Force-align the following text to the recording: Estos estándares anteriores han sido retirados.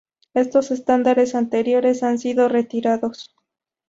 Estos 0.33 0.71
estándares 0.71 1.35
anteriores 1.35 2.01
han 2.01 2.17
sido 2.17 2.49
retirados. 2.49 3.35